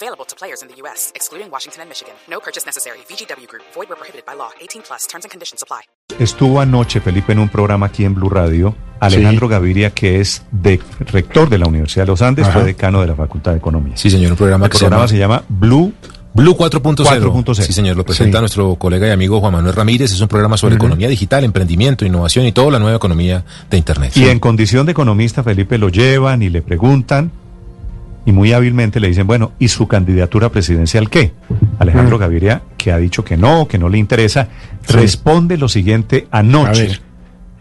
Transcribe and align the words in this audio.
Available 0.00 0.24
to 0.26 0.36
players 0.36 0.62
in 0.62 0.68
the 0.68 0.76
U.S., 0.82 1.10
excluding 1.16 1.50
Washington 1.50 1.82
and 1.82 1.88
Michigan. 1.90 2.14
No 2.30 2.38
purchase 2.38 2.64
necessary. 2.64 2.98
VGW 3.10 3.48
Group. 3.48 3.64
Void 3.74 3.88
where 3.88 3.96
prohibited 3.98 4.24
by 4.24 4.34
law. 4.36 4.50
18 4.60 4.82
plus. 4.86 5.08
Terms 5.08 5.24
and 5.24 5.30
conditions 5.32 5.60
apply. 5.60 5.80
Estuvo 6.20 6.60
anoche, 6.60 7.00
Felipe, 7.00 7.32
en 7.32 7.40
un 7.40 7.48
programa 7.48 7.86
aquí 7.86 8.04
en 8.04 8.14
Blue 8.14 8.28
Radio. 8.30 8.76
Alejandro 9.00 9.48
Gaviria, 9.48 9.90
que 9.90 10.20
es 10.20 10.42
de, 10.52 10.80
rector 11.00 11.48
de 11.48 11.58
la 11.58 11.66
Universidad 11.66 12.04
de 12.04 12.12
los 12.12 12.22
Andes, 12.22 12.46
Ajá. 12.46 12.58
fue 12.60 12.64
decano 12.64 13.00
de 13.00 13.08
la 13.08 13.16
Facultad 13.16 13.52
de 13.52 13.58
Economía. 13.58 13.96
Sí, 13.96 14.08
señor, 14.08 14.30
un 14.32 14.36
programa 14.36 14.66
El 14.66 14.70
que 14.72 14.78
programa 14.78 15.08
se 15.08 15.14
se 15.14 15.18
llama 15.18 15.38
llama 15.42 15.46
Blue. 15.48 15.92
Blue 16.34 16.54
4.0. 16.56 17.04
4.0. 17.04 17.54
Sí, 17.54 17.72
señor, 17.72 17.96
lo 17.96 18.04
presenta 18.04 18.38
Sí. 18.38 18.42
nuestro 18.42 18.76
colega 18.76 19.08
y 19.08 19.10
amigo 19.10 19.40
Juan 19.40 19.52
Manuel 19.54 19.74
Ramírez. 19.74 20.12
Es 20.12 20.20
un 20.20 20.28
programa 20.28 20.56
sobre 20.56 20.76
economía 20.76 21.08
digital, 21.08 21.42
emprendimiento, 21.42 22.04
innovación 22.04 22.46
y 22.46 22.52
toda 22.52 22.70
la 22.70 22.78
nueva 22.78 22.96
economía 22.96 23.44
de 23.68 23.76
Internet. 23.76 24.16
Y 24.16 24.28
en 24.28 24.38
condición 24.38 24.86
de 24.86 24.92
economista, 24.92 25.42
Felipe, 25.42 25.76
lo 25.78 25.88
llevan 25.88 26.42
y 26.42 26.50
le 26.50 26.62
preguntan, 26.62 27.32
y 28.28 28.32
muy 28.32 28.52
hábilmente 28.52 29.00
le 29.00 29.08
dicen, 29.08 29.26
bueno, 29.26 29.52
¿y 29.58 29.68
su 29.68 29.88
candidatura 29.88 30.50
presidencial 30.50 31.08
qué? 31.08 31.32
Alejandro 31.78 32.18
Gaviria, 32.18 32.60
que 32.76 32.92
ha 32.92 32.98
dicho 32.98 33.24
que 33.24 33.38
no, 33.38 33.66
que 33.66 33.78
no 33.78 33.88
le 33.88 33.96
interesa, 33.96 34.48
responde 34.86 35.56
lo 35.56 35.66
siguiente 35.66 36.28
anoche. 36.30 37.00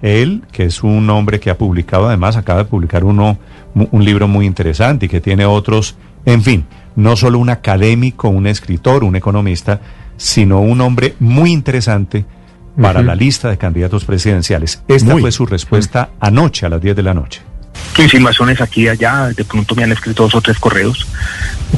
Él, 0.01 0.43
que 0.51 0.65
es 0.65 0.83
un 0.83 1.09
hombre 1.09 1.39
que 1.39 1.49
ha 1.49 1.57
publicado, 1.57 2.09
además 2.09 2.35
acaba 2.35 2.63
de 2.63 2.65
publicar 2.65 3.05
uno, 3.05 3.37
un 3.75 4.03
libro 4.03 4.27
muy 4.27 4.45
interesante 4.45 5.05
y 5.05 5.09
que 5.09 5.21
tiene 5.21 5.45
otros, 5.45 5.95
en 6.25 6.43
fin, 6.43 6.65
no 6.97 7.15
solo 7.15 7.39
un 7.39 7.49
académico, 7.49 8.27
un 8.27 8.45
escritor, 8.45 9.05
un 9.05 9.15
economista, 9.15 9.79
sino 10.17 10.59
un 10.59 10.81
hombre 10.81 11.15
muy 11.21 11.53
interesante 11.53 12.25
para 12.81 13.01
la 13.01 13.15
lista 13.15 13.49
de 13.49 13.57
candidatos 13.57 14.03
presidenciales. 14.03 14.83
Esta 14.89 15.13
Muy. 15.13 15.21
fue 15.21 15.31
su 15.31 15.45
respuesta 15.45 16.09
anoche 16.19 16.65
a 16.65 16.69
las 16.69 16.81
10 16.81 16.97
de 16.97 17.03
la 17.03 17.13
noche. 17.13 17.46
Insinuaciones 17.97 18.61
aquí 18.61 18.83
y 18.83 18.87
allá, 18.89 19.29
de 19.35 19.43
pronto 19.43 19.73
me 19.75 19.83
han 19.83 19.91
escrito 19.91 20.23
dos 20.23 20.35
o 20.35 20.41
tres 20.41 20.59
correos. 20.59 21.07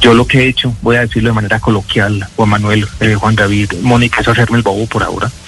Yo 0.02 0.14
lo 0.14 0.28
que 0.28 0.40
he 0.40 0.48
hecho, 0.50 0.76
voy 0.82 0.98
a 0.98 1.02
decirlo 1.02 1.30
de 1.30 1.34
manera 1.36 1.60
coloquial, 1.60 2.28
Juan 2.36 2.50
Manuel, 2.50 2.88
eh, 3.00 3.16
Juan 3.16 3.36
David, 3.36 3.72
Mónica, 3.82 4.22
es 4.22 4.28
hacerme 4.28 4.58
el 4.58 4.64
bobo 4.64 4.86
por 4.88 5.04
ahora. 5.04 5.32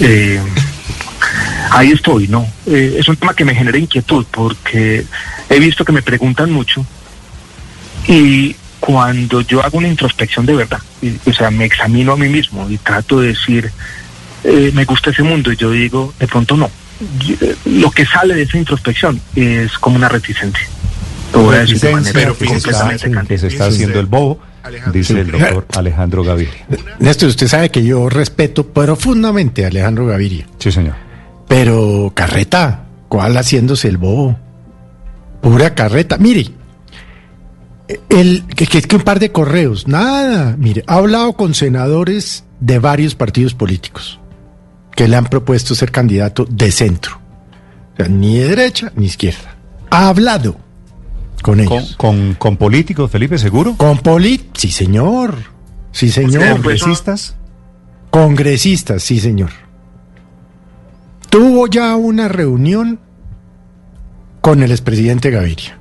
Eh, 0.00 0.40
ahí 1.70 1.90
estoy, 1.92 2.26
¿no? 2.28 2.46
Eh, 2.66 2.96
es 2.98 3.08
un 3.08 3.16
tema 3.16 3.34
que 3.34 3.44
me 3.44 3.54
genera 3.54 3.78
inquietud 3.78 4.24
porque 4.30 5.04
he 5.50 5.58
visto 5.60 5.84
que 5.84 5.92
me 5.92 6.02
preguntan 6.02 6.50
mucho 6.50 6.84
y 8.08 8.56
cuando 8.80 9.40
yo 9.42 9.62
hago 9.62 9.78
una 9.78 9.88
introspección 9.88 10.46
de 10.46 10.54
verdad, 10.54 10.80
y- 11.02 11.16
o 11.28 11.32
sea, 11.32 11.50
me 11.50 11.64
examino 11.64 12.12
a 12.12 12.16
mí 12.16 12.28
mismo 12.28 12.68
y 12.70 12.78
trato 12.78 13.20
de 13.20 13.28
decir, 13.28 13.70
me 14.72 14.84
gusta 14.84 15.10
ese 15.10 15.22
mundo 15.22 15.52
y 15.52 15.56
yo 15.56 15.70
digo, 15.70 16.14
de 16.18 16.26
pronto 16.26 16.56
no. 16.56 16.70
Lo 17.66 17.90
que 17.90 18.04
sale 18.06 18.34
de 18.34 18.42
esa 18.42 18.58
introspección 18.58 19.20
es 19.36 19.76
como 19.78 19.96
una 19.96 20.08
reticencia. 20.08 20.66
Lo 21.32 21.42
voy 21.42 21.56
a 21.56 21.58
decir 21.60 21.78
de 21.80 21.88
Reticencia 21.94 22.12
manera 22.14 22.34
que 22.38 22.46
se 22.48 22.56
está- 22.56 22.80
completamente 22.80 23.34
que 23.34 23.38
se 23.38 23.46
está 23.48 23.66
haciendo 23.66 24.00
el 24.00 24.06
bobo, 24.06 24.40
dice 24.92 25.20
el 25.20 25.30
doctor 25.30 25.66
Alejandro 25.76 26.24
Gaviria. 26.24 26.66
Néstor, 26.98 27.28
usted 27.28 27.46
sabe 27.48 27.70
que 27.70 27.84
yo 27.84 28.08
respeto 28.08 28.66
profundamente 28.66 29.64
a 29.64 29.68
Alejandro 29.68 30.06
Gaviria, 30.06 30.46
Sí, 30.58 30.72
señor. 30.72 30.94
pero 31.46 32.10
carreta, 32.14 32.84
¿cuál 33.08 33.36
haciéndose 33.36 33.88
el 33.88 33.98
bobo? 33.98 34.38
Pura 35.42 35.74
carreta. 35.74 36.16
Mire, 36.18 36.46
el, 38.08 38.44
que, 38.56 38.66
que, 38.66 38.82
que 38.82 38.96
un 38.96 39.02
par 39.02 39.20
de 39.20 39.30
correos, 39.30 39.86
nada. 39.86 40.56
Mire, 40.58 40.82
ha 40.86 40.94
hablado 40.96 41.34
con 41.34 41.54
senadores 41.54 42.44
de 42.60 42.78
varios 42.78 43.14
partidos 43.14 43.54
políticos 43.54 44.18
que 44.98 45.06
le 45.06 45.14
han 45.14 45.26
propuesto 45.26 45.76
ser 45.76 45.92
candidato 45.92 46.44
de 46.44 46.72
centro. 46.72 47.20
O 47.92 47.96
sea, 47.98 48.08
ni 48.08 48.36
de 48.38 48.48
derecha 48.48 48.90
ni 48.96 49.06
izquierda. 49.06 49.54
Ha 49.90 50.08
hablado 50.08 50.56
con 51.40 51.60
ellos. 51.60 51.94
con, 51.96 52.34
con 52.34 52.56
políticos, 52.56 53.08
Felipe, 53.08 53.38
¿seguro? 53.38 53.76
Con 53.76 53.98
poli... 53.98 54.50
Sí, 54.54 54.72
señor. 54.72 55.36
Sí, 55.92 56.10
señor. 56.10 56.50
¿Congresistas? 56.50 57.36
Congresistas, 58.10 59.04
sí, 59.04 59.20
señor. 59.20 59.50
Tuvo 61.30 61.68
ya 61.68 61.94
una 61.94 62.26
reunión 62.26 62.98
con 64.40 64.64
el 64.64 64.72
expresidente 64.72 65.30
Gaviria. 65.30 65.78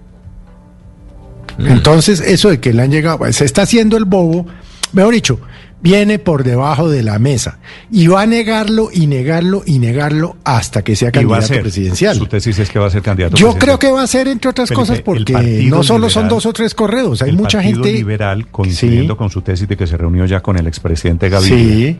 Entonces, 1.57 2.19
eso 2.19 2.49
de 2.49 2.59
que 2.59 2.71
le 2.71 2.83
han 2.83 2.91
llegado, 2.91 3.33
se 3.33 3.45
está 3.45 3.63
haciendo 3.63 3.97
el 3.97 4.05
bobo, 4.05 4.45
mejor 4.93 5.15
dicho, 5.15 5.39
viene 5.81 6.17
por 6.19 6.43
debajo 6.43 6.89
de 6.89 7.03
la 7.03 7.19
mesa 7.19 7.59
y 7.91 8.07
va 8.07 8.21
a 8.23 8.25
negarlo 8.25 8.89
y 8.91 9.05
negarlo 9.07 9.61
y 9.65 9.77
negarlo 9.79 10.35
hasta 10.43 10.83
que 10.83 10.95
sea 10.95 11.09
Y 11.09 11.11
va 11.11 11.19
a 11.19 11.21
candidato 11.21 11.47
ser. 11.47 11.61
presidencial. 11.61 12.17
Su 12.17 12.25
tesis 12.25 12.57
es 12.59 12.69
que 12.69 12.79
va 12.79 12.87
a 12.87 12.89
ser 12.89 13.01
candidato 13.03 13.35
Yo 13.37 13.47
presidencial. 13.51 13.77
creo 13.77 13.79
que 13.79 13.95
va 13.95 14.03
a 14.03 14.07
ser, 14.07 14.27
entre 14.27 14.49
otras 14.49 14.69
Felipe, 14.69 14.81
cosas, 14.81 15.01
porque 15.01 15.33
no 15.69 15.83
solo 15.83 16.09
son 16.09 16.27
dos 16.27 16.45
o 16.47 16.53
tres 16.53 16.73
correos, 16.73 17.21
hay 17.21 17.29
el 17.29 17.35
mucha 17.37 17.59
Partido 17.59 17.83
gente. 17.83 17.97
liberal, 17.99 18.47
coincidiendo 18.47 19.13
Sí. 19.13 19.17
con 19.17 19.29
su 19.29 19.41
tesis 19.41 19.67
de 19.67 19.77
que 19.77 19.85
se 19.87 19.97
reunió 19.97 20.25
ya 20.25 20.41
con 20.41 20.57
el 20.57 20.65
expresidente 20.67 21.29
Gaviria, 21.29 21.57
Sí, 21.91 21.99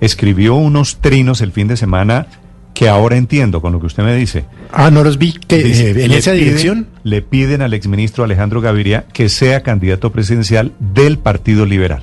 escribió 0.00 0.54
unos 0.54 0.96
trinos 1.00 1.40
el 1.40 1.52
fin 1.52 1.68
de 1.68 1.76
semana 1.76 2.26
que 2.74 2.88
ahora 2.88 3.16
entiendo 3.16 3.60
con 3.60 3.72
lo 3.72 3.80
que 3.80 3.86
usted 3.86 4.02
me 4.02 4.14
dice. 4.16 4.44
ah, 4.72 4.90
no 4.90 5.04
los 5.04 5.16
vi, 5.18 5.32
que 5.32 5.62
Dice, 5.62 5.92
eh, 5.92 6.04
en 6.04 6.12
esa 6.12 6.32
piden- 6.32 6.38
dirección. 6.38 6.86
Le 7.04 7.22
piden 7.22 7.62
al 7.62 7.72
exministro 7.74 8.24
Alejandro 8.24 8.60
Gaviria 8.60 9.04
que 9.12 9.28
sea 9.28 9.62
candidato 9.62 10.10
presidencial 10.10 10.72
del 10.80 11.18
Partido 11.18 11.66
Liberal. 11.66 12.02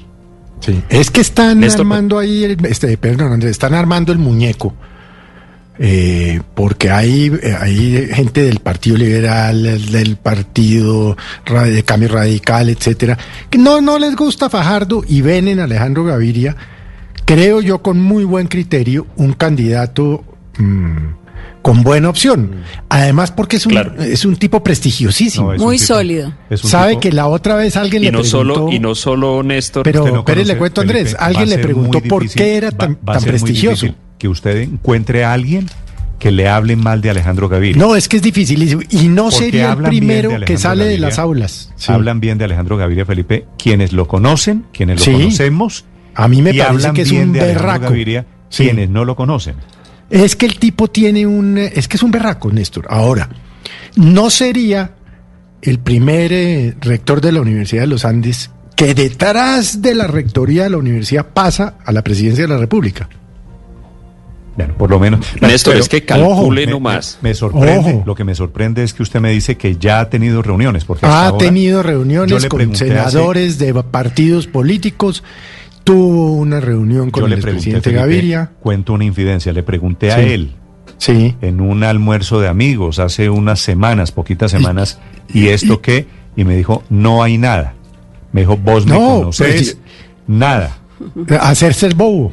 Sí, 0.61 0.81
es 0.89 1.11
que 1.11 1.21
están 1.21 1.59
Néstor, 1.59 1.81
armando 1.81 2.17
ahí, 2.19 2.43
el, 2.43 2.65
este, 2.65 2.95
perdón, 2.97 3.41
están 3.43 3.73
armando 3.73 4.11
el 4.13 4.19
muñeco. 4.19 4.73
eh, 5.79 6.39
porque 6.53 6.91
hay, 6.91 7.31
eh, 7.41 7.57
hay 7.59 8.07
gente 8.13 8.43
del 8.43 8.59
Partido 8.59 8.97
Liberal, 8.97 9.65
el 9.65 9.91
del 9.91 10.15
Partido 10.17 11.17
de 11.47 11.83
Cambio 11.83 12.09
Radical, 12.09 12.69
etcétera, 12.69 13.17
que 13.49 13.57
no, 13.57 13.81
no 13.81 13.97
les 13.97 14.15
gusta 14.15 14.49
Fajardo 14.49 15.03
y 15.07 15.21
ven 15.21 15.47
en 15.47 15.59
Alejandro 15.59 16.03
Gaviria, 16.03 16.55
creo 17.25 17.61
yo 17.61 17.81
con 17.81 17.99
muy 17.99 18.23
buen 18.23 18.47
criterio, 18.47 19.07
un 19.15 19.33
candidato 19.33 20.23
mm, 20.59 21.20
con 21.61 21.83
buena 21.83 22.09
opción. 22.09 22.55
Además, 22.89 23.31
porque 23.31 23.57
es 23.57 23.65
un, 23.65 23.77
es 23.99 24.25
un 24.25 24.35
tipo 24.35 24.63
prestigiosísimo. 24.63 25.47
No, 25.47 25.53
es 25.53 25.59
un 25.61 25.65
Muy 25.67 25.77
tipo- 25.77 25.87
sólido. 25.87 26.33
es 26.49 26.63
un 26.63 26.69
Sabe 26.69 26.91
tipo- 26.91 26.99
que 27.01 27.11
la 27.11 27.27
otra 27.27 27.55
vez 27.55 27.75
alguien 27.77 28.03
Y 28.03 28.05
le 28.07 28.11
no 28.11 28.19
preguntó... 28.21 28.55
solo, 28.55 28.71
y 28.71 28.79
no 28.79 28.95
solo 28.95 29.43
Néstor. 29.43 29.83
Pero, 29.83 30.07
no 30.07 30.25
Pérez, 30.25 30.47
le 30.47 30.57
cuento, 30.57 30.81
Andrés, 30.81 31.03
Felipe, 31.03 31.23
alguien 31.23 31.49
le 31.49 31.57
preguntó 31.59 32.01
por 32.01 32.23
difícil, 32.23 32.41
qué 32.41 32.55
era 32.55 32.71
tan, 32.71 32.97
va 33.07 33.13
tan 33.13 33.23
prestigioso. 33.23 33.85
difícil 33.85 33.95
que 34.17 34.27
usted 34.27 34.57
encuentre 34.57 35.23
a 35.23 35.33
alguien 35.33 35.67
que 36.19 36.31
le 36.31 36.47
hable 36.47 36.75
mal 36.75 37.01
de 37.01 37.09
Alejandro 37.09 37.49
Gaviria. 37.49 37.81
No, 37.83 37.95
es 37.95 38.07
que 38.07 38.17
es 38.17 38.21
dificilísimo. 38.23 38.83
Y 38.91 39.07
no 39.07 39.31
sería 39.31 39.71
el 39.71 39.77
primero 39.79 40.31
que 40.45 40.57
sale 40.57 40.85
de 40.85 40.99
las 40.99 41.17
aulas. 41.17 41.71
Sí. 41.75 41.91
Hablan 41.91 42.19
bien 42.19 42.37
de 42.37 42.45
Alejandro 42.45 42.77
Gaviria, 42.77 43.05
Felipe, 43.05 43.47
quienes 43.57 43.91
lo 43.91 44.07
conocen, 44.07 44.65
quienes 44.71 44.99
lo 44.99 45.05
Sí. 45.05 45.11
conocemos, 45.13 45.85
A 46.13 46.27
mí 46.27 46.41
me 46.41 46.51
y 46.51 46.59
parece 46.59 46.91
que 46.93 47.01
es 47.03 47.11
un 47.11 47.31
berraco. 47.31 47.85
Gaviria, 47.85 48.25
Sí. 48.49 48.65
quienes 48.65 48.89
no 48.89 49.05
lo 49.05 49.15
conocen. 49.15 49.55
Es 50.11 50.35
que 50.35 50.45
el 50.45 50.59
tipo 50.59 50.87
tiene 50.89 51.25
un... 51.25 51.57
Es 51.57 51.87
que 51.87 51.97
es 51.97 52.03
un 52.03 52.11
berraco, 52.11 52.51
Néstor. 52.51 52.85
Ahora, 52.89 53.29
no 53.95 54.29
sería 54.29 54.91
el 55.61 55.79
primer 55.79 56.31
eh, 56.33 56.75
rector 56.81 57.21
de 57.21 57.31
la 57.31 57.41
Universidad 57.41 57.81
de 57.83 57.87
los 57.87 58.03
Andes 58.05 58.51
que 58.75 58.93
detrás 58.93 59.81
de 59.81 59.93
la 59.95 60.07
rectoría 60.07 60.63
de 60.63 60.71
la 60.71 60.77
universidad 60.77 61.27
pasa 61.27 61.75
a 61.85 61.91
la 61.91 62.01
presidencia 62.03 62.43
de 62.45 62.49
la 62.53 62.57
República. 62.57 63.07
Bueno, 64.57 64.73
por 64.75 64.89
lo 64.89 64.99
menos. 64.99 65.25
Néstor, 65.39 65.73
Pero, 65.73 65.83
es 65.83 65.89
que 65.89 66.03
calcule 66.03 66.65
me, 66.65 66.71
nomás. 66.73 67.17
me 67.21 67.33
sorprende, 67.33 67.91
Ojo. 67.93 68.03
lo 68.05 68.15
que 68.15 68.23
me 68.25 68.35
sorprende 68.35 68.83
es 68.83 68.93
que 68.93 69.01
usted 69.03 69.21
me 69.21 69.31
dice 69.31 69.55
que 69.55 69.77
ya 69.77 70.01
ha 70.01 70.09
tenido 70.09 70.41
reuniones. 70.41 70.83
Porque 70.83 71.05
Ha 71.05 71.27
ahora 71.27 71.37
tenido 71.45 71.81
reuniones 71.83 72.45
con 72.47 72.59
hace- 72.61 72.87
senadores 72.87 73.59
de 73.59 73.73
partidos 73.83 74.47
políticos, 74.47 75.23
tuvo 75.93 76.33
una 76.33 76.59
reunión 76.59 77.09
con 77.11 77.21
yo 77.21 77.27
el 77.27 77.31
le 77.31 77.37
pregunté, 77.37 77.53
presidente 77.71 77.89
Felipe, 77.89 78.01
Gaviria. 78.01 78.51
cuento 78.59 78.93
una 78.93 79.03
infidencia, 79.05 79.51
le 79.53 79.63
pregunté 79.63 80.11
a 80.11 80.19
él 80.21 80.53
Sí. 80.97 81.35
en 81.41 81.61
un 81.61 81.83
almuerzo 81.83 82.39
de 82.39 82.47
amigos 82.47 82.99
hace 82.99 83.29
unas 83.29 83.59
semanas, 83.59 84.11
poquitas 84.11 84.51
semanas, 84.51 84.99
y 85.33 85.47
esto 85.47 85.81
qué, 85.81 86.05
y 86.35 86.43
me 86.43 86.55
dijo, 86.55 86.83
no 86.89 87.23
hay 87.23 87.37
nada. 87.37 87.73
Me 88.33 88.41
dijo, 88.41 88.55
vos 88.57 88.85
me 88.85 88.93
No, 88.93 89.17
conoces, 89.19 89.75
pues, 89.75 89.77
nada. 90.27 90.77
Hacerse 91.39 91.87
el 91.87 91.95
bobo. 91.95 92.31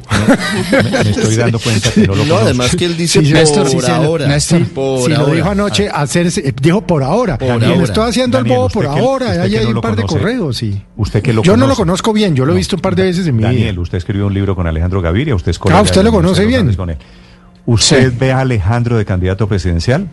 Me, 0.71 0.81
me 1.03 1.09
estoy 1.09 1.35
dando 1.35 1.59
cuenta 1.63 1.91
que 1.91 2.01
no 2.07 2.15
lo 2.15 2.23
No, 2.23 2.23
conozco. 2.35 2.45
además 2.45 2.75
que 2.75 2.85
él 2.85 2.97
dice 2.97 3.19
Sí, 3.21 3.25
por 3.31 3.39
Néstor, 3.39 3.69
se 3.69 3.77
lo- 3.81 3.87
ahora. 3.95 4.27
Néstor, 4.27 4.63
por 4.67 5.05
sí, 5.09 5.11
lo 5.17 5.27
dijo 5.27 5.49
anoche, 5.49 5.89
hacerse, 5.89 6.47
eh, 6.47 6.53
dijo 6.61 6.81
por 6.81 7.03
ahora. 7.03 7.37
Por 7.37 7.47
Daniel, 7.47 7.71
ahora. 7.71 7.83
estoy 7.83 8.09
haciendo 8.09 8.37
Daniel, 8.37 8.53
el 8.53 8.57
bobo 8.59 8.69
por 8.69 8.83
que- 8.83 8.99
ahora. 8.99 9.31
hay 9.43 9.51
no 9.63 9.67
un 9.69 9.73
lo 9.75 9.81
par 9.81 9.95
de 9.95 10.03
correos, 10.03 10.57
sí. 10.57 10.81
Usted 10.97 11.21
que 11.21 11.33
lo 11.33 11.43
Yo 11.43 11.57
no 11.57 11.67
lo 11.67 11.75
conozco 11.75 12.13
bien, 12.13 12.35
yo 12.35 12.45
lo 12.45 12.53
he 12.53 12.55
visto 12.57 12.75
un 12.75 12.81
par 12.81 12.95
de 12.95 13.03
veces 13.03 13.27
en 13.27 13.35
mi 13.35 13.43
Daniel, 13.43 13.71
vida. 13.73 13.81
usted 13.81 13.97
escribió 13.97 14.27
un 14.27 14.33
libro 14.33 14.55
con 14.55 14.67
Alejandro 14.67 15.01
Gaviria, 15.01 15.35
usted 15.35 15.51
es 15.51 15.59
Ah, 15.69 15.81
usted 15.81 16.03
lo 16.03 16.11
conoce 16.11 16.45
bien. 16.45 16.61
Andes 16.61 16.77
con 16.77 16.89
él. 16.89 16.97
¿Usted 17.65 18.09
Sí. 18.11 18.17
ve 18.19 18.31
a 18.31 18.39
Alejandro 18.39 18.97
de 18.97 19.05
candidato 19.05 19.47
presidencial? 19.47 20.07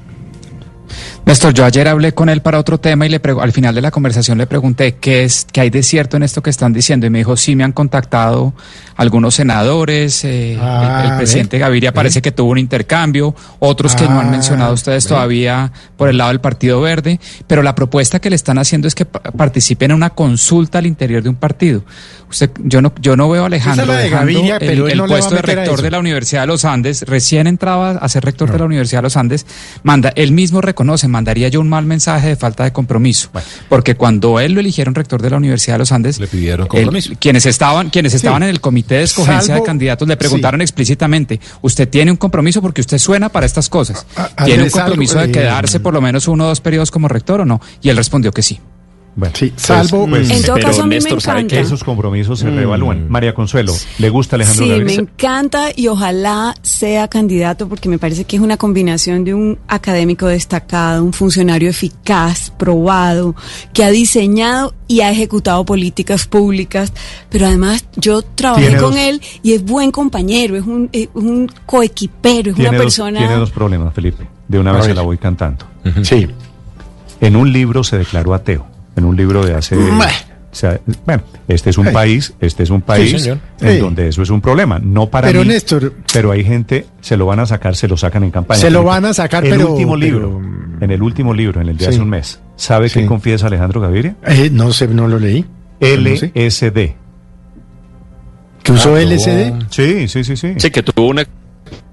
Néstor, 1.25 1.53
yo 1.55 1.65
ayer 1.65 1.89
hablé 1.89 2.13
con 2.13 2.29
él 2.29 2.41
para 2.43 2.59
otro 2.59 2.79
tema 2.79 3.07
y 3.07 3.09
le 3.09 3.21
al 3.41 3.53
final 3.53 3.75
de 3.75 3.81
la 3.83 3.91
conversación 3.91 4.39
le 4.39 4.47
pregunté 4.47 4.97
qué 4.97 5.25
es 5.25 5.47
qué 5.51 5.61
hay 5.63 5.71
de 5.71 5.83
cierto 5.83 6.17
en 6.17 6.23
esto 6.23 6.43
que 6.43 6.51
están 6.51 6.73
diciendo 6.73 7.07
y 7.07 7.11
me 7.11 7.19
dijo 7.19 7.37
sí 7.37 7.57
me 7.57 7.65
han 7.65 7.73
contactado 7.73 8.55
algunos 8.97 9.35
senadores, 9.35 10.25
eh, 10.25 10.57
Ah, 10.61 11.01
el, 11.01 11.05
el 11.07 11.11
ve, 11.13 11.17
presidente 11.19 11.59
Gaviria 11.59 11.91
ve. 11.91 11.95
parece 11.95 12.23
que 12.23 12.33
tuvo 12.33 12.51
un 12.53 12.59
intercambio, 12.59 13.35
otros 13.59 13.95
que 13.95 14.05
no 14.05 14.21
han 14.21 14.29
Ah, 14.29 14.31
mencionado 14.31 14.73
ustedes 14.75 15.05
ve. 15.05 15.09
todavía 15.09 15.73
por 15.97 16.09
el 16.09 16.17
lado 16.19 16.29
del 16.31 16.41
Partido 16.41 16.81
Verde, 16.81 17.19
pero 17.47 17.63
la 17.63 17.75
propuesta 17.75 18.21
que 18.21 18.31
le 18.31 18.37
están 18.37 18.59
haciendo 18.59 18.87
es 18.89 18.95
que 18.95 19.05
pa- 19.05 19.21
participen 19.21 19.91
en 19.91 19.97
una 19.97 20.11
consulta 20.11 20.79
al 20.79 20.87
interior 20.87 21.23
de 21.23 21.29
un 21.29 21.37
partido. 21.37 21.85
Usted, 22.31 22.51
yo 22.65 22.81
no, 22.83 22.93
yo 23.01 23.17
no 23.17 23.29
veo 23.29 23.45
a 23.45 23.47
Alejandro 23.47 23.93
de 23.93 24.09
Gaviria, 24.11 24.57
el, 24.57 24.67
pero 24.67 24.89
el 24.89 24.99
no 24.99 25.07
puesto 25.07 25.35
de 25.37 25.43
rector 25.43 25.81
de 25.83 25.91
la 25.91 25.99
Universidad 26.01 26.41
de 26.43 26.47
los 26.49 26.65
Andes, 26.65 27.03
recién 27.03 27.47
entraba 27.47 27.91
a 27.93 28.09
ser 28.09 28.25
rector 28.25 28.51
de 28.51 28.59
la 28.59 28.65
Universidad 28.65 28.99
de 28.99 29.05
los 29.05 29.17
Andes, 29.17 29.47
manda, 29.85 30.13
él 30.17 30.33
mismo 30.33 30.61
reconoce, 30.77 31.09
mandaría 31.09 31.49
yo 31.49 31.59
un 31.63 31.71
mal 31.71 31.87
mensaje 31.87 32.29
de 32.29 32.37
falta 32.37 32.65
de 32.65 32.71
compromiso, 32.73 33.31
porque 33.71 33.95
cuando 33.95 34.41
él 34.41 34.53
lo 34.53 34.61
eligieron 34.61 34.95
rector 34.95 35.23
de 35.23 35.31
la 35.31 35.39
Universidad 35.39 35.77
de 35.77 35.79
los 35.79 35.91
Andes, 35.91 36.21
Le 36.21 36.27
pidieron 36.27 36.65
él- 36.67 36.69
compromiso. 36.69 37.13
quienes 37.19 37.47
estaban, 37.47 37.89
quienes 37.89 38.13
estaban 38.13 38.43
en 38.43 38.51
el 38.51 38.61
comité 38.61 38.97
de 38.97 39.05
escogencia 39.05 39.55
Salvo- 39.55 39.63
de 39.63 39.67
candidatos 39.67 40.07
le 40.07 40.19
preguntaron 40.19 40.61
explícitamente, 40.61 41.41
¿usted 41.63 41.89
tiene 41.89 42.11
un 42.11 42.19
compromiso 42.19 42.61
porque 42.61 42.83
usted 42.83 42.99
suena 42.99 43.31
para 43.31 43.47
estas 43.47 43.71
cosas? 43.71 44.07
A- 44.17 44.45
¿Tiene 44.45 44.65
un 44.65 44.69
algo, 44.69 44.79
compromiso 44.81 45.19
de 45.19 45.25
eh, 45.25 45.33
quedarse 45.33 45.81
por 45.81 45.95
lo 45.95 46.03
menos 46.03 46.29
uno 46.29 46.45
o 46.45 46.49
dos 46.49 46.61
periodos 46.61 46.91
como 46.91 47.09
rector 47.09 47.41
o 47.41 47.47
no? 47.47 47.59
Y 47.81 47.89
él 47.89 47.97
respondió 47.97 48.31
que 48.33 48.43
sí. 48.43 48.61
Bueno, 49.19 49.35
Sí, 49.35 49.51
salvo- 49.57 50.07
pues, 50.07 50.29
En 50.31 50.43
todo 50.43 50.57
caso, 50.59 50.83
a 50.83 50.87
mí 50.87 50.97
Néstor, 50.97 51.15
me 51.15 51.21
¿sabe 51.23 51.41
encanta. 51.41 51.57
que 51.57 51.61
esos 51.63 51.83
compromisos 51.83 52.39
se 52.39 52.51
reevalúan. 52.51 53.09
María 53.09 53.33
Consuelo, 53.35 53.73
¿le 53.99 54.11
gusta 54.11 54.37
Alejandro 54.37 54.67
Sí, 54.67 54.85
me 54.85 54.93
encanta 54.95 55.69
y 55.75 55.89
ojalá 55.89 56.55
sea 56.61 57.09
candidato 57.09 57.67
porque 57.67 57.89
me 57.89 57.99
parece 57.99 58.25
que 58.25 58.37
es 58.37 58.43
una 58.43 58.59
combinación 58.59 59.25
de 59.25 59.33
un 59.33 59.59
académico 59.69 60.27
destacado, 60.27 61.03
un 61.03 61.15
funcionario 61.15 61.71
eficaz, 61.71 62.51
probado, 62.51 63.35
que 63.73 63.85
ha 63.85 63.91
diseñado 63.91 64.75
y 64.87 65.01
ha 65.01 65.11
ejecutado 65.11 65.65
políticas 65.65 66.27
públicas, 66.27 66.93
pero 67.31 67.47
además 67.47 67.87
yo 67.97 68.21
trabajé 68.21 68.73
con 68.77 68.91
dos- 68.91 68.97
él 68.97 69.23
y 69.43 69.55
es 69.55 69.65
buen 69.65 69.93
compañero, 69.93 70.57
es 70.57 70.67
un, 70.67 70.91
es 70.93 71.09
un 71.15 71.51
coequipero, 71.65 72.51
es 72.51 72.59
una 72.59 72.71
dos, 72.73 72.77
persona... 72.83 73.19
tiene 73.21 73.37
dos 73.37 73.51
problemas, 73.51 73.95
Felipe. 73.95 74.27
De 74.47 74.59
una 74.59 74.73
vez 74.73 74.85
se 74.85 74.95
la 74.95 75.01
voy 75.01 75.17
cantando. 75.17 75.65
Sí. 76.03 76.29
En 77.23 77.35
un 77.35 77.51
libro 77.51 77.83
se 77.83 77.97
declaró 77.97 78.35
ateo. 78.35 78.67
En 78.97 79.05
un 79.05 79.17
libro 79.17 79.45
de 79.45 79.55
hace. 79.55 79.77
O 79.77 80.59
sea, 80.59 80.81
bueno, 81.05 81.23
este 81.49 81.69
es 81.69 81.77
un 81.77 81.93
país, 81.93 82.33
este 82.41 82.63
es 82.63 82.71
un 82.71 82.81
país 82.81 83.21
señor. 83.23 83.39
en 83.61 83.73
Sí. 83.75 83.79
donde 83.79 84.09
eso 84.09 84.23
es 84.23 84.31
un 84.31 84.41
problema. 84.41 84.79
No 84.79 85.07
para 85.11 85.27
Pero, 85.29 85.43
mí, 85.43 85.49
Néstor- 85.49 85.93
pero 86.13 86.33
hay 86.33 86.45
gente, 86.45 86.87
se 87.03 87.19
lo 87.19 87.27
van 87.27 87.41
a 87.41 87.47
sacar, 87.47 87.77
se 87.77 87.87
lo 87.89 87.97
sacan 87.99 88.25
en 88.25 88.31
campaña. 88.31 88.59
Se 88.61 88.71
lo 88.71 88.83
van 88.83 89.05
a 89.05 89.13
sacar, 89.13 89.45
el 89.45 89.51
pero- 89.51 89.73
último 89.73 89.93
pero- 89.99 90.07
libro, 90.07 90.41
en 90.81 90.91
el 90.91 91.03
último 91.03 91.35
libro, 91.35 91.61
en 91.61 91.69
el 91.69 91.77
de 91.77 91.85
Sí. 91.85 91.91
hace 91.91 92.01
un 92.01 92.09
mes, 92.09 92.41
¿sabe 92.57 92.89
Sí. 92.89 93.01
qué 93.01 93.07
confiesa 93.07 93.49
Alejandro 93.49 93.83
Gaviria? 93.83 94.17
Eh, 94.27 94.49
no 94.51 94.73
sé, 94.73 94.89
no 94.89 95.07
lo 95.09 95.19
leí. 95.19 95.43
No 95.43 96.17
sé. 96.17 96.33
LSD. 96.35 96.95
¿Que 98.63 98.73
usó 98.73 98.95
Ah, 98.97 99.01
LSD? 99.03 99.51
no. 99.53 99.59
Sí, 99.71 100.09
sí, 100.09 100.25
sí, 100.25 100.37
sí. 100.37 100.55
Sí, 100.57 100.71
que 100.71 100.83
tuvo 100.83 101.09
una 101.09 101.25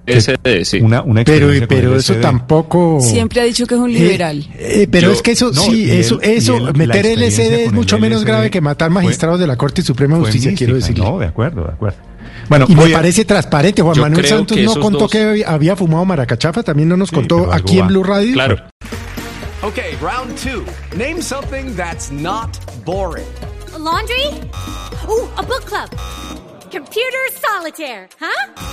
SD, 0.05 0.65
sí. 0.65 0.79
Una, 0.81 1.01
una 1.01 1.23
Pero, 1.23 1.50
pero 1.67 1.95
eso 1.95 2.15
tampoco... 2.15 3.00
Siempre 3.01 3.39
ha 3.41 3.44
dicho 3.45 3.65
que 3.65 3.75
es 3.75 3.79
un 3.79 3.89
Eh, 3.89 3.94
liberal. 3.94 4.45
eh, 4.57 4.88
pero 4.91 5.07
Yo- 5.07 5.13
es 5.13 5.21
que 5.21 5.31
eso, 5.31 5.51
no, 5.53 5.61
sí, 5.61 5.89
eso, 5.89 6.19
eso, 6.21 6.57
él, 6.57 6.73
meter 6.75 7.05
LSD 7.05 7.65
es 7.65 7.71
mucho 7.71 7.97
menos 8.00 8.21
LSD 8.21 8.27
grave 8.27 8.51
que 8.51 8.59
matar 8.61 8.91
fue- 8.91 9.01
magistrados 9.03 9.39
de 9.39 9.47
la 9.47 9.55
Corte 9.55 9.81
Suprema 9.81 10.15
de 10.17 10.23
Justicia, 10.23 10.53
quiero 10.57 10.75
decirle. 10.75 11.03
No, 11.05 11.17
de 11.19 11.27
acuerdo, 11.27 11.63
de 11.63 11.71
acuerdo. 11.73 11.97
Bueno, 12.50 12.65
Y 12.67 12.75
me 12.75 12.83
a- 12.94 12.97
parece 12.97 13.23
transparente. 13.23 13.81
Juan 13.81 13.95
Yo 13.95 14.01
Manuel 14.01 14.25
Santos 14.25 14.57
no 14.57 14.73
contó 14.79 15.00
dos- 15.00 15.11
que 15.11 15.44
había- 15.45 15.75
fumado 15.77 16.03
maracachafa, 16.03 16.61
también 16.63 16.89
no 16.89 16.97
nos 16.97 17.09
Sí, 17.09 17.15
contó 17.15 17.51
aquí 17.53 17.79
en. 17.79 17.88
Blue 17.88 18.03
Radio. 18.03 18.33
Claro. 18.33 18.57
Okay, 19.61 19.95
round 20.01 20.35
two. 20.35 20.65
Name 20.97 21.21
something 21.21 21.73
that's 21.77 22.11
not 22.11 22.49
boring. 22.83 23.23
A 23.73 23.77
laundry? 23.79 24.25
Ooh, 25.07 25.29
a 25.38 25.41
book 25.41 25.63
club. 25.65 25.89
Computer 26.69 27.21
solitaire, 27.39 28.09
huh? 28.19 28.72